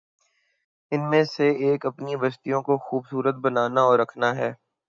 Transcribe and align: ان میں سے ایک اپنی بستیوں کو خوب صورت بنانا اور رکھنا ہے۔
ان 0.91 1.09
میں 1.09 1.23
سے 1.23 1.49
ایک 1.65 1.85
اپنی 1.85 2.15
بستیوں 2.15 2.61
کو 2.61 2.77
خوب 2.77 3.03
صورت 3.09 3.35
بنانا 3.35 3.81
اور 3.81 3.99
رکھنا 3.99 4.35
ہے۔ 4.35 4.51